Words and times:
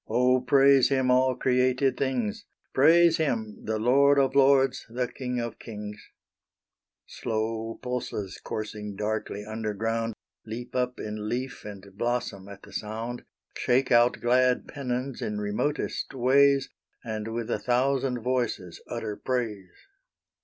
Oh 0.07 0.39
praise 0.41 0.89
Him 0.89 1.11
all 1.11 1.35
created 1.35 1.95
things, 1.95 2.45
Praise 2.73 3.17
Him, 3.17 3.55
the 3.63 3.77
Lord 3.77 4.17
of 4.17 4.33
lords, 4.33 4.83
the 4.89 5.07
King 5.07 5.39
of 5.39 5.59
kings 5.59 6.01
Slow 7.05 7.77
pulses 7.83 8.41
coursing 8.43 8.95
darkly 8.95 9.45
underground, 9.45 10.15
Leap 10.43 10.75
up 10.75 10.99
in 10.99 11.29
leaf 11.29 11.63
and 11.65 11.85
blossom 11.95 12.47
at 12.49 12.63
the 12.63 12.73
sound, 12.73 13.25
Shake 13.55 13.91
out 13.91 14.21
glad 14.21 14.67
pennons 14.67 15.21
in 15.21 15.37
remotest 15.39 16.15
ways, 16.15 16.67
And 17.03 17.27
with 17.31 17.51
a 17.51 17.59
thousand 17.59 18.21
voices 18.23 18.81
utter 18.87 19.15
praise. 19.15 19.85